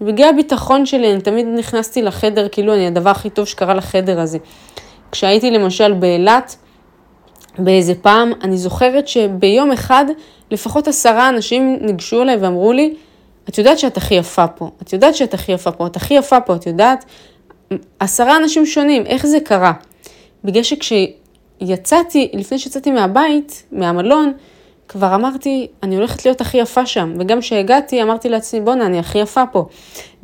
בגלל 0.00 0.28
הביטחון 0.28 0.86
שלי, 0.86 1.12
אני 1.12 1.20
תמיד 1.20 1.46
נכנסתי 1.46 2.02
לחדר 2.02 2.48
כאילו 2.48 2.74
אני 2.74 2.86
הדבר 2.86 3.10
הכי 3.10 3.30
טוב 3.30 3.46
שקרה 3.46 3.74
לחדר 3.74 4.20
הזה. 4.20 4.38
כשהייתי 5.12 5.50
למשל 5.50 5.92
באילת, 5.92 6.56
באיזה 7.58 7.94
פעם, 7.94 8.32
אני 8.42 8.56
זוכרת 8.56 9.08
שביום 9.08 9.72
אחד 9.72 10.04
לפחות 10.50 10.88
עשרה 10.88 11.28
אנשים 11.28 11.78
ניגשו 11.80 12.22
אליי 12.22 12.36
ואמרו 12.36 12.72
לי, 12.72 12.94
את 13.48 13.58
יודעת 13.58 13.78
שאת 13.78 13.96
הכי 13.96 14.14
יפה 14.14 14.46
פה, 14.46 14.70
את 14.82 14.92
יודעת 14.92 15.14
שאת 15.14 15.34
הכי 15.34 15.52
יפה 15.52 15.72
פה, 15.72 15.86
את 15.86 15.96
הכי 15.96 16.14
יפה 16.14 16.40
פה, 16.40 16.56
את 16.56 16.66
יודעת? 16.66 17.04
עשרה 17.98 18.36
אנשים 18.36 18.66
שונים, 18.66 19.06
איך 19.06 19.26
זה 19.26 19.40
קרה? 19.40 19.72
בגלל 20.44 20.62
שכשיצאתי, 20.62 22.30
לפני 22.32 22.58
שיצאתי 22.58 22.90
מהבית, 22.90 23.62
מהמלון, 23.72 24.32
כבר 24.88 25.14
אמרתי, 25.14 25.66
אני 25.82 25.96
הולכת 25.96 26.24
להיות 26.24 26.40
הכי 26.40 26.58
יפה 26.58 26.86
שם. 26.86 27.14
וגם 27.18 27.40
כשהגעתי, 27.40 28.02
אמרתי 28.02 28.28
לעצמי, 28.28 28.60
בואנה, 28.60 28.86
אני 28.86 28.98
הכי 28.98 29.18
יפה 29.18 29.42
פה. 29.52 29.66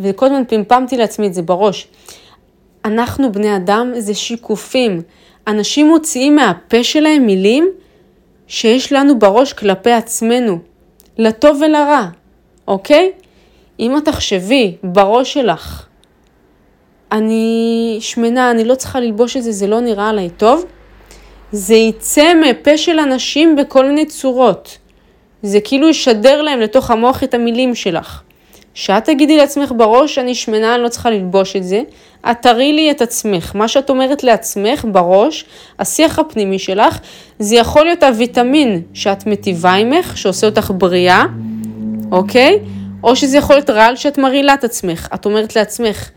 וכל 0.00 0.26
הזמן 0.26 0.42
פמפמתי 0.49 0.97
לעצמי 0.97 1.26
את 1.26 1.35
זה 1.35 1.42
בראש. 1.42 1.88
אנחנו 2.85 3.33
בני 3.33 3.57
אדם 3.57 3.92
זה 3.99 4.14
שיקופים. 4.14 5.02
אנשים 5.47 5.88
מוציאים 5.88 6.37
מהפה 6.37 6.85
שלהם 6.85 7.26
מילים 7.26 7.69
שיש 8.47 8.92
לנו 8.92 9.19
בראש 9.19 9.52
כלפי 9.52 9.92
עצמנו, 9.92 10.59
לטוב 11.19 11.61
ולרע, 11.61 12.07
אוקיי? 12.69 13.12
אם 13.81 13.97
את 13.97 14.04
תחשבי 14.04 14.76
בראש 14.83 15.33
שלך, 15.33 15.87
אני 17.12 17.97
שמנה, 18.00 18.50
אני 18.50 18.64
לא 18.64 18.75
צריכה 18.75 19.00
ללבוש 19.00 19.37
את 19.37 19.42
זה, 19.42 19.52
זה 19.52 19.66
לא 19.66 19.81
נראה 19.81 20.09
עליי 20.09 20.31
טוב, 20.31 20.64
זה 21.52 21.75
יצא 21.75 22.32
מפה 22.35 22.76
של 22.76 22.99
אנשים 22.99 23.56
בכל 23.56 23.87
מיני 23.87 24.06
צורות. 24.06 24.78
זה 25.42 25.61
כאילו 25.61 25.88
ישדר 25.88 26.42
להם 26.42 26.61
לתוך 26.61 26.90
המוח 26.90 27.25
את 27.25 27.35
המילים 27.35 27.75
שלך. 27.75 28.23
שאת 28.75 29.04
תגידי 29.04 29.37
לעצמך 29.37 29.73
בראש, 29.76 30.18
אני 30.18 30.35
שמנה, 30.35 30.75
אני 30.75 30.82
לא 30.82 30.88
צריכה 30.88 31.11
ללבוש 31.11 31.56
את 31.56 31.64
זה, 31.64 31.82
את 32.30 32.37
תראי 32.42 32.73
לי 32.73 32.90
את 32.90 33.02
עצמך. 33.02 33.52
מה 33.54 33.68
שאת 33.68 33.90
אומרת 33.90 34.25
לעצמך 34.25 34.85
בראש, 34.92 35.44
השיח 35.78 36.18
הפנימי 36.18 36.59
שלך, 36.59 36.99
זה 37.38 37.56
יכול 37.56 37.85
להיות 37.85 38.02
הוויטמין 38.02 38.82
שאת 38.94 39.26
מטיבה 39.26 39.73
עמך, 39.73 40.18
שעושה 40.18 40.47
אותך 40.47 40.73
בריאה, 40.75 41.25
אוקיי? 42.12 42.59
או 43.04 43.16
שזה 43.16 43.37
יכול 43.37 43.56
להיות 43.56 43.71
רעל 43.71 43.97
שאת 43.97 44.18
מרעילה 44.18 44.54
את 44.54 44.64
עצמך. 44.64 45.09
את 45.14 45.25
אומרת 45.25 45.56
לעצמך, 45.56 46.11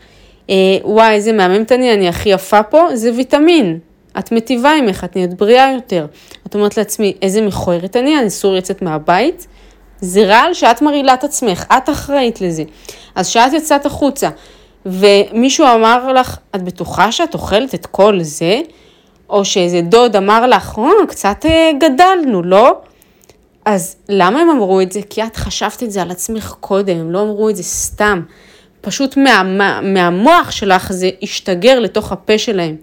אה, 0.50 0.54
וואי, 0.84 1.14
איזה 1.14 1.32
מהממת 1.32 1.72
אני, 1.72 1.94
אני 1.94 2.08
הכי 2.08 2.28
יפה 2.28 2.62
פה, 2.62 2.96
זה 2.96 3.10
ויטמין. 3.16 3.78
את 4.18 4.32
מטיבה 4.32 4.72
עמך, 4.72 5.04
את 5.04 5.16
נהיית 5.16 5.34
בריאה 5.34 5.72
יותר. 5.72 6.06
את 6.46 6.54
אומרת 6.54 6.76
לעצמי, 6.76 7.14
איזה 7.22 7.40
מכוערת 7.40 7.96
אני, 7.96 8.18
אני 8.18 8.26
אסור 8.26 8.54
לצאת 8.54 8.82
מהבית. 8.82 9.46
זה 10.00 10.26
רעל 10.26 10.54
שאת 10.54 10.82
מרעילה 10.82 11.14
את 11.14 11.24
עצמך, 11.24 11.64
את 11.76 11.90
אחראית 11.90 12.40
לזה. 12.40 12.64
אז 13.14 13.28
כשאת 13.28 13.52
יצאת 13.52 13.86
החוצה 13.86 14.28
ומישהו 14.86 15.66
אמר 15.74 16.12
לך, 16.12 16.38
את 16.54 16.62
בטוחה 16.62 17.12
שאת 17.12 17.34
אוכלת 17.34 17.74
את 17.74 17.86
כל 17.86 18.18
זה? 18.22 18.60
או 19.30 19.44
שאיזה 19.44 19.80
דוד 19.80 20.16
אמר 20.16 20.46
לך, 20.46 20.78
אה, 20.78 21.06
קצת 21.08 21.46
אה, 21.46 21.70
גדלנו, 21.80 22.42
לא? 22.42 22.78
אז 23.64 23.96
למה 24.08 24.40
הם 24.40 24.50
אמרו 24.50 24.80
את 24.80 24.92
זה? 24.92 25.00
כי 25.10 25.22
את 25.22 25.36
חשבת 25.36 25.82
את 25.82 25.90
זה 25.90 26.02
על 26.02 26.10
עצמך 26.10 26.54
קודם, 26.60 26.96
הם 26.96 27.10
לא 27.10 27.22
אמרו 27.22 27.50
את 27.50 27.56
זה 27.56 27.62
סתם. 27.62 28.22
פשוט 28.80 29.16
מה, 29.16 29.42
מה, 29.42 29.80
מהמוח 29.80 30.50
שלך 30.50 30.92
זה 30.92 31.10
השתגר 31.22 31.78
לתוך 31.78 32.12
הפה 32.12 32.38
שלהם. 32.38 32.76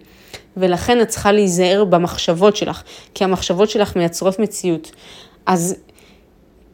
ולכן 0.58 1.02
את 1.02 1.08
צריכה 1.08 1.32
להיזהר 1.32 1.86
במחשבות 1.86 2.56
שלך, 2.56 2.84
כי 3.14 3.24
המחשבות 3.24 3.70
שלך 3.70 3.96
מייצרות 3.96 4.40
מציאות. 4.40 4.92
אז 5.46 5.76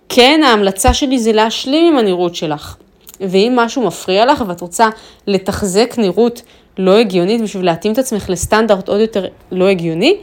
כן, 0.10 0.42
ההמלצה 0.46 0.94
שלי 0.94 1.20
זה 1.20 1.32
להשלים 1.32 1.94
עם 1.94 2.00
הנראות 2.00 2.36
שלך. 2.36 2.76
ואם 3.22 3.54
משהו 3.56 3.88
מפריע 3.88 4.26
לך 4.26 4.44
ואת 4.48 4.62
רוצה 4.62 4.90
לתחזק 5.28 5.96
נראות 5.98 6.42
לא 6.78 6.98
הגיונית 6.98 7.42
בשביל 7.42 7.66
להתאים 7.66 7.94
את 7.94 7.98
עצמך 7.98 8.30
לסטנדרט 8.30 8.90
עוד 8.90 9.00
יותר 9.00 9.26
לא 9.52 9.68
הגיוני, 9.68 10.18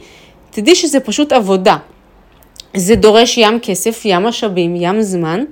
תדעי 0.49 0.75
שזה 0.75 0.99
פשוט 0.99 1.31
עבודה. 1.31 1.77
זה 2.73 2.95
דורש 2.95 3.37
ים 3.37 3.59
כסף, 3.59 4.01
ים 4.05 4.23
משאבים, 4.23 4.75
ים 4.75 5.01
זמן, 5.01 5.43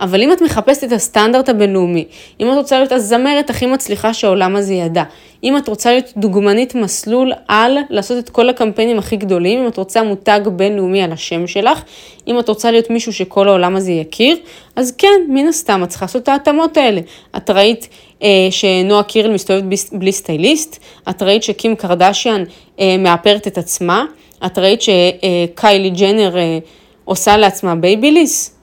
אבל 0.00 0.22
אם 0.22 0.32
את 0.32 0.42
מחפשת 0.42 0.84
את 0.84 0.92
הסטנדרט 0.92 1.48
הבינלאומי, 1.48 2.04
אם 2.40 2.52
את 2.52 2.56
רוצה 2.56 2.78
להיות 2.78 2.92
הזמרת 2.92 3.50
הכי 3.50 3.66
מצליחה 3.66 4.14
שהעולם 4.14 4.56
הזה 4.56 4.74
ידע, 4.74 5.04
אם 5.44 5.56
את 5.56 5.68
רוצה 5.68 5.92
להיות 5.92 6.12
דוגמנית 6.16 6.74
מסלול 6.74 7.32
על 7.48 7.78
לעשות 7.90 8.18
את 8.18 8.30
כל 8.30 8.48
הקמפיינים 8.48 8.98
הכי 8.98 9.16
גדולים, 9.16 9.58
אם 9.62 9.68
את 9.68 9.76
רוצה 9.76 10.02
מותג 10.02 10.40
בינלאומי 10.46 11.02
על 11.02 11.12
השם 11.12 11.46
שלך, 11.46 11.82
אם 12.28 12.38
את 12.38 12.48
רוצה 12.48 12.70
להיות 12.70 12.90
מישהו 12.90 13.12
שכל 13.12 13.48
העולם 13.48 13.76
הזה 13.76 13.92
יכיר, 13.92 14.36
אז 14.76 14.94
כן, 14.98 15.20
מן 15.28 15.48
הסתם, 15.48 15.80
את 15.84 15.88
צריכה 15.88 16.04
לעשות 16.04 16.22
את 16.22 16.28
ההתאמות 16.28 16.76
האלה. 16.76 17.00
את 17.36 17.50
ראית 17.50 17.88
אה, 18.22 18.28
שנועה 18.50 19.02
קירל 19.02 19.32
מסתובבת 19.32 19.64
בלי 19.92 20.12
סטייליסט, 20.12 20.78
את 21.10 21.22
ראית 21.22 21.42
שקים 21.42 21.76
קרדשיאן 21.76 22.44
אה, 22.80 22.96
מאפרת 22.98 23.46
את 23.46 23.58
עצמה, 23.58 24.04
את 24.46 24.58
ראית 24.58 24.80
שקיילי 24.82 25.90
ג'נר 25.90 26.36
אה, 26.36 26.58
עושה 27.04 27.36
לעצמה 27.36 27.74
בייביליס? 27.74 28.56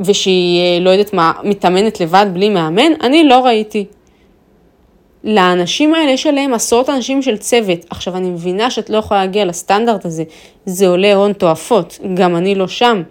ושהיא, 0.00 0.60
אה, 0.60 0.80
לא 0.80 0.90
יודעת 0.90 1.12
מה, 1.12 1.32
מתאמנת 1.44 2.00
לבד 2.00 2.26
בלי 2.32 2.48
מאמן? 2.48 2.92
אני 3.02 3.24
לא 3.24 3.44
ראיתי. 3.44 3.84
לאנשים 5.24 5.94
האלה 5.94 6.10
יש 6.10 6.26
עליהם 6.26 6.54
עשרות 6.54 6.90
אנשים 6.90 7.22
של 7.22 7.36
צוות. 7.36 7.78
עכשיו, 7.90 8.16
אני 8.16 8.30
מבינה 8.30 8.70
שאת 8.70 8.90
לא 8.90 8.96
יכולה 8.96 9.20
להגיע 9.20 9.44
לסטנדרט 9.44 10.04
הזה, 10.04 10.24
זה 10.66 10.88
עולה 10.88 11.14
הון 11.14 11.32
תועפות, 11.32 11.98
גם 12.14 12.36
אני 12.36 12.54
לא 12.54 12.68
שם. 12.68 13.02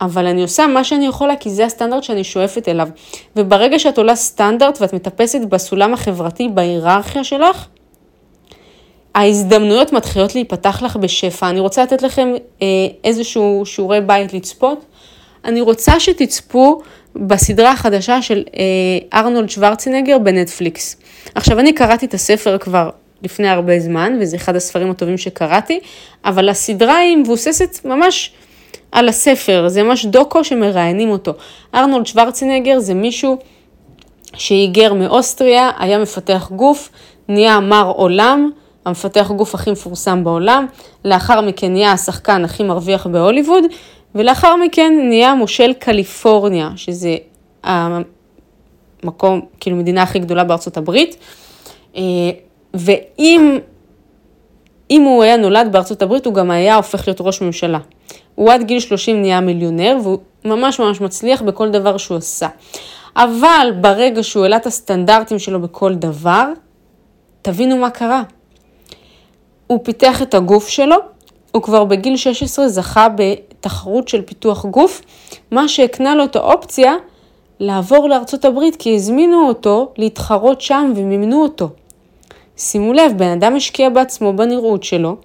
אבל 0.00 0.26
אני 0.26 0.42
עושה 0.42 0.66
מה 0.66 0.84
שאני 0.84 1.06
יכולה 1.06 1.36
כי 1.36 1.50
זה 1.50 1.64
הסטנדרט 1.64 2.02
שאני 2.02 2.24
שואפת 2.24 2.68
אליו. 2.68 2.88
וברגע 3.36 3.78
שאת 3.78 3.98
עולה 3.98 4.16
סטנדרט 4.16 4.78
ואת 4.80 4.92
מטפסת 4.92 5.40
בסולם 5.48 5.94
החברתי, 5.94 6.48
בהיררכיה 6.48 7.24
שלך, 7.24 7.66
ההזדמנויות 9.14 9.92
מתחילות 9.92 10.34
להיפתח 10.34 10.82
לך 10.82 10.96
בשפע. 10.96 11.50
אני 11.50 11.60
רוצה 11.60 11.82
לתת 11.82 12.02
לכם 12.02 12.32
אה, 12.62 12.66
איזשהו 13.04 13.62
שיעורי 13.66 14.00
בית 14.00 14.32
לצפות. 14.32 14.84
אני 15.44 15.60
רוצה 15.60 16.00
שתצפו 16.00 16.80
בסדרה 17.16 17.72
החדשה 17.72 18.22
של 18.22 18.42
אה, 18.56 19.20
ארנולד 19.20 19.50
שוורצינגר 19.50 20.18
בנטפליקס. 20.18 20.96
עכשיו, 21.34 21.58
אני 21.58 21.72
קראתי 21.72 22.06
את 22.06 22.14
הספר 22.14 22.58
כבר 22.58 22.90
לפני 23.22 23.48
הרבה 23.48 23.80
זמן, 23.80 24.18
וזה 24.20 24.36
אחד 24.36 24.56
הספרים 24.56 24.90
הטובים 24.90 25.18
שקראתי, 25.18 25.80
אבל 26.24 26.48
הסדרה 26.48 26.96
היא 26.96 27.16
מבוססת 27.16 27.84
ממש 27.84 28.32
על 28.92 29.08
הספר, 29.08 29.68
זה 29.68 29.82
ממש 29.82 30.06
דוקו 30.06 30.44
שמראיינים 30.44 31.10
אותו. 31.10 31.32
ארנולד 31.74 32.06
שוורצינגר 32.06 32.78
זה 32.78 32.94
מישהו 32.94 33.38
שהיגר 34.36 34.92
מאוסטריה, 34.92 35.70
היה 35.78 35.98
מפתח 35.98 36.50
גוף, 36.56 36.88
נהיה 37.28 37.60
מר 37.60 37.92
עולם, 37.96 38.50
המפתח 38.84 39.30
גוף 39.36 39.54
הכי 39.54 39.70
מפורסם 39.70 40.24
בעולם, 40.24 40.66
לאחר 41.04 41.40
מכן 41.40 41.72
נהיה 41.72 41.92
השחקן 41.92 42.44
הכי 42.44 42.62
מרוויח 42.62 43.06
בהוליווד, 43.06 43.64
ולאחר 44.14 44.56
מכן 44.56 44.92
נהיה 45.08 45.34
מושל 45.34 45.72
קליפורניה, 45.72 46.70
שזה 46.76 47.16
המקום, 47.64 49.40
כאילו 49.60 49.76
מדינה 49.76 50.02
הכי 50.02 50.18
גדולה 50.18 50.44
בארצות 50.44 50.76
הברית. 50.76 51.16
אה, 51.96 52.02
ואם 52.74 53.58
אם 54.90 55.02
הוא 55.02 55.22
היה 55.22 55.36
נולד 55.36 55.68
בארצות 55.72 56.02
הברית, 56.02 56.26
הוא 56.26 56.34
גם 56.34 56.50
היה 56.50 56.76
הופך 56.76 57.08
להיות 57.08 57.20
ראש 57.20 57.42
ממשלה. 57.42 57.78
הוא 58.34 58.52
עד 58.52 58.62
גיל 58.62 58.80
30 58.80 59.20
נהיה 59.20 59.40
מיליונר, 59.40 59.96
והוא 60.02 60.18
ממש 60.44 60.80
ממש 60.80 61.00
מצליח 61.00 61.42
בכל 61.42 61.70
דבר 61.70 61.96
שהוא 61.96 62.16
עשה. 62.16 62.48
אבל 63.16 63.68
ברגע 63.80 64.22
שהוא 64.22 64.42
העלה 64.42 64.56
את 64.56 64.66
הסטנדרטים 64.66 65.38
שלו 65.38 65.60
בכל 65.60 65.94
דבר, 65.94 66.48
תבינו 67.42 67.76
מה 67.76 67.90
קרה. 67.90 68.22
הוא 69.74 69.80
פיתח 69.84 70.22
את 70.22 70.34
הגוף 70.34 70.68
שלו, 70.68 70.96
הוא 71.52 71.62
כבר 71.62 71.84
בגיל 71.84 72.16
16 72.16 72.68
זכה 72.68 73.08
בתחרות 73.16 74.08
של 74.08 74.22
פיתוח 74.22 74.66
גוף, 74.66 75.02
מה 75.50 75.68
שהקנה 75.68 76.14
לו 76.14 76.24
את 76.24 76.36
האופציה 76.36 76.94
לעבור 77.60 78.08
לארצות 78.08 78.44
הברית, 78.44 78.76
כי 78.76 78.94
הזמינו 78.94 79.48
אותו 79.48 79.92
להתחרות 79.98 80.60
שם 80.60 80.92
ומימנו 80.96 81.42
אותו. 81.42 81.68
שימו 82.56 82.92
לב, 82.92 83.12
בן 83.16 83.28
אדם 83.28 83.56
השקיע 83.56 83.88
בעצמו 83.88 84.32
בנראות 84.32 84.82
שלו, 84.82 85.16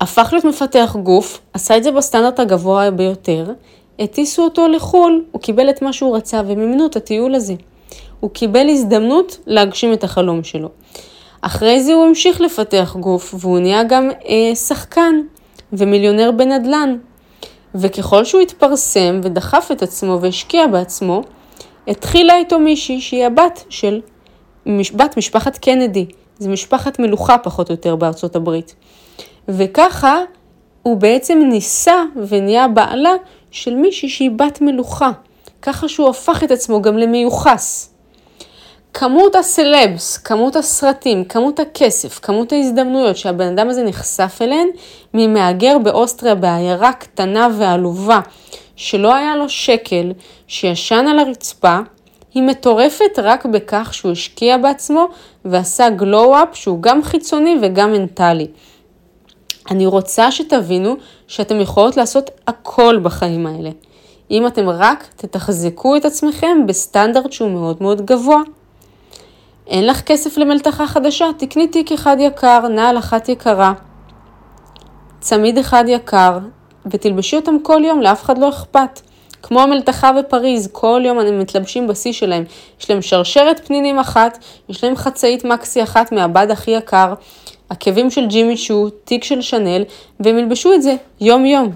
הפך 0.00 0.28
להיות 0.32 0.44
מפתח 0.44 0.96
גוף, 1.02 1.40
עשה 1.52 1.76
את 1.76 1.84
זה 1.84 1.90
בסטנדרט 1.90 2.40
הגבוה 2.40 2.90
ביותר, 2.90 3.52
הטיסו 3.98 4.44
אותו 4.44 4.68
לחו"ל, 4.68 5.24
הוא 5.32 5.40
קיבל 5.40 5.70
את 5.70 5.82
מה 5.82 5.92
שהוא 5.92 6.16
רצה 6.16 6.40
ומימנו 6.46 6.86
את 6.86 6.96
הטיול 6.96 7.34
הזה. 7.34 7.54
הוא 8.20 8.30
קיבל 8.30 8.68
הזדמנות 8.68 9.38
להגשים 9.46 9.92
את 9.92 10.04
החלום 10.04 10.44
שלו. 10.44 10.68
אחרי 11.42 11.82
זה 11.82 11.92
הוא 11.92 12.04
המשיך 12.04 12.40
לפתח 12.40 12.96
גוף 13.00 13.34
והוא 13.38 13.58
נהיה 13.58 13.84
גם 13.84 14.10
אה, 14.10 14.54
שחקן 14.54 15.20
ומיליונר 15.72 16.30
בנדל"ן. 16.30 16.96
וככל 17.74 18.24
שהוא 18.24 18.40
התפרסם 18.40 19.20
ודחף 19.22 19.68
את 19.72 19.82
עצמו 19.82 20.18
והשקיע 20.20 20.66
בעצמו, 20.66 21.22
התחילה 21.88 22.36
איתו 22.36 22.58
מישהי 22.58 23.00
שהיא 23.00 23.26
הבת 23.26 23.64
של 23.68 24.00
בת 24.66 25.16
משפחת 25.16 25.58
קנדי, 25.58 26.06
זה 26.38 26.48
משפחת 26.48 26.98
מלוכה 26.98 27.38
פחות 27.38 27.68
או 27.68 27.74
יותר 27.74 27.96
בארצות 27.96 28.36
הברית. 28.36 28.74
וככה 29.48 30.18
הוא 30.82 30.96
בעצם 30.96 31.38
נישא 31.50 32.02
ונהיה 32.28 32.68
בעלה 32.68 33.12
של 33.50 33.74
מישהי 33.74 34.08
שהיא 34.08 34.30
בת 34.30 34.60
מלוכה. 34.60 35.10
ככה 35.62 35.88
שהוא 35.88 36.08
הפך 36.08 36.44
את 36.44 36.50
עצמו 36.50 36.82
גם 36.82 36.98
למיוחס. 36.98 37.91
כמות 38.94 39.34
הסלבס, 39.34 40.16
כמות 40.16 40.56
הסרטים, 40.56 41.24
כמות 41.24 41.60
הכסף, 41.60 42.18
כמות 42.18 42.52
ההזדמנויות 42.52 43.16
שהבן 43.16 43.46
אדם 43.46 43.68
הזה 43.68 43.82
נחשף 43.82 44.38
אליהן 44.40 44.68
ממהגר 45.14 45.78
באוסטריה 45.78 46.34
בעיירה 46.34 46.92
קטנה 46.92 47.48
ועלובה, 47.58 48.20
שלא 48.76 49.14
היה 49.14 49.36
לו 49.36 49.48
שקל, 49.48 50.12
שישן 50.46 51.06
על 51.10 51.18
הרצפה, 51.18 51.78
היא 52.34 52.42
מטורפת 52.42 53.18
רק 53.18 53.46
בכך 53.46 53.94
שהוא 53.94 54.12
השקיע 54.12 54.56
בעצמו 54.56 55.08
ועשה 55.44 55.90
גלו-אפ 55.90 56.48
שהוא 56.52 56.82
גם 56.82 57.02
חיצוני 57.02 57.56
וגם 57.62 57.92
מנטלי. 57.92 58.46
אני 59.70 59.86
רוצה 59.86 60.32
שתבינו 60.32 60.96
שאתם 61.26 61.60
יכולות 61.60 61.96
לעשות 61.96 62.30
הכל 62.46 62.98
בחיים 63.02 63.46
האלה. 63.46 63.70
אם 64.30 64.46
אתם 64.46 64.68
רק 64.68 65.04
תתחזקו 65.16 65.96
את 65.96 66.04
עצמכם 66.04 66.66
בסטנדרט 66.66 67.32
שהוא 67.32 67.50
מאוד 67.50 67.76
מאוד 67.80 68.06
גבוה. 68.06 68.42
אין 69.72 69.86
לך 69.86 70.00
כסף 70.00 70.38
למלתחה 70.38 70.86
חדשה? 70.86 71.26
תקני 71.38 71.66
תיק 71.66 71.92
אחד 71.92 72.16
יקר, 72.20 72.68
נעל 72.68 72.98
אחת 72.98 73.28
יקרה, 73.28 73.72
צמיד 75.20 75.58
אחד 75.58 75.84
יקר, 75.88 76.38
ותלבשי 76.86 77.36
אותם 77.36 77.56
כל 77.62 77.82
יום, 77.84 78.00
לאף 78.00 78.22
אחד 78.22 78.38
לא 78.38 78.48
אכפת. 78.48 79.00
כמו 79.42 79.60
המלתחה 79.60 80.12
בפריז, 80.12 80.68
כל 80.72 81.02
יום 81.04 81.18
הם 81.18 81.38
מתלבשים 81.38 81.86
בשיא 81.86 82.12
שלהם. 82.12 82.44
יש 82.80 82.90
להם 82.90 83.02
שרשרת 83.02 83.66
פנינים 83.66 83.98
אחת, 83.98 84.38
יש 84.68 84.84
להם 84.84 84.96
חצאית 84.96 85.44
מקסי 85.44 85.82
אחת 85.82 86.12
מהבד 86.12 86.50
הכי 86.50 86.70
יקר, 86.70 87.14
עקבים 87.68 88.10
של 88.10 88.26
ג'ימי 88.26 88.56
שו, 88.56 88.90
תיק 89.04 89.24
של 89.24 89.40
שנל, 89.40 89.84
והם 90.20 90.38
ילבשו 90.38 90.74
את 90.74 90.82
זה 90.82 90.94
יום-יום. 91.20 91.70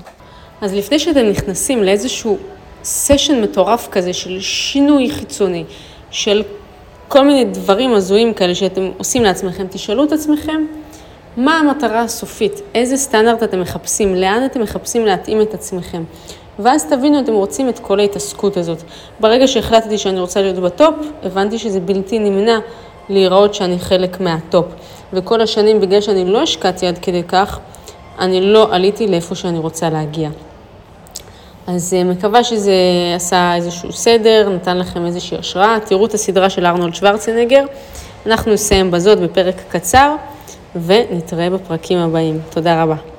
אז 0.60 0.74
לפני 0.74 0.98
שאתם 0.98 1.26
נכנסים 1.26 1.82
לאיזשהו 1.82 2.38
סשן 2.84 3.42
מטורף 3.42 3.88
כזה 3.88 4.12
של 4.12 4.40
שינוי 4.40 5.10
חיצוני, 5.10 5.64
של 6.10 6.42
כל 7.08 7.26
מיני 7.26 7.44
דברים 7.44 7.94
הזויים 7.94 8.34
כאלה 8.34 8.54
שאתם 8.54 8.90
עושים 8.98 9.22
לעצמכם, 9.22 9.66
תשאלו 9.70 10.04
את 10.04 10.12
עצמכם, 10.12 10.66
מה 11.36 11.58
המטרה 11.58 12.02
הסופית? 12.02 12.60
איזה 12.74 12.96
סטנדרט 12.96 13.42
אתם 13.42 13.60
מחפשים? 13.60 14.14
לאן 14.14 14.44
אתם 14.46 14.60
מחפשים 14.62 15.06
להתאים 15.06 15.40
את 15.40 15.54
עצמכם? 15.54 16.02
ואז 16.58 16.84
תבינו, 16.84 17.20
אתם 17.20 17.32
רוצים 17.32 17.68
את 17.68 17.78
כל 17.78 18.00
ההתעסקות 18.00 18.56
הזאת. 18.56 18.82
ברגע 19.20 19.48
שהחלטתי 19.48 19.98
שאני 19.98 20.20
רוצה 20.20 20.42
להיות 20.42 20.56
ב 20.56 20.64
top, 20.64 20.94
הבנתי 21.22 21.58
שזה 21.58 21.80
בלתי 21.80 22.18
נמנע 22.18 22.58
להיראות 23.08 23.54
שאני 23.54 23.78
חלק 23.78 24.20
מה 24.20 24.35
top. 24.35 24.66
וכל 25.12 25.40
השנים, 25.40 25.80
בגלל 25.80 26.00
שאני 26.00 26.24
לא 26.24 26.42
השקעתי 26.42 26.86
עד 26.86 26.98
כדי 26.98 27.22
כך, 27.22 27.58
אני 28.18 28.40
לא 28.40 28.74
עליתי 28.74 29.06
לאיפה 29.06 29.34
שאני 29.34 29.58
רוצה 29.58 29.90
להגיע. 29.90 30.30
אז 31.66 31.94
אה, 31.94 32.04
מקווה 32.04 32.44
שזה 32.44 32.72
עשה 33.16 33.54
איזשהו 33.54 33.92
סדר, 33.92 34.48
נתן 34.54 34.78
לכם 34.78 35.06
איזושהי 35.06 35.38
השראה. 35.38 35.78
תראו 35.86 36.06
את 36.06 36.14
הסדרה 36.14 36.50
של 36.50 36.66
ארנולד 36.66 36.94
שוורצנגר. 36.94 37.64
אנחנו 38.26 38.52
נסיים 38.52 38.90
בזאת 38.90 39.20
בפרק 39.20 39.54
קצר, 39.68 40.14
ונתראה 40.86 41.50
בפרקים 41.50 41.98
הבאים. 41.98 42.40
תודה 42.50 42.82
רבה. 42.82 43.15